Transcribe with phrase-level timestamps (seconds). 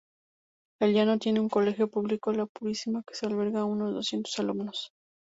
[0.79, 4.91] El Llano tiene un Colegio Público, "La Purísima", que alberga a unos doscientos alumnos.